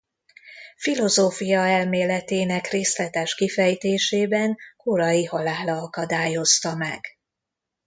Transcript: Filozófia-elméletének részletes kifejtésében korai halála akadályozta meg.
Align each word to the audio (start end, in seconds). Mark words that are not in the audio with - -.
Filozófia-elméletének 0.77 2.67
részletes 2.69 3.35
kifejtésében 3.35 4.57
korai 4.77 5.25
halála 5.25 5.81
akadályozta 5.81 6.75
meg. 6.75 6.99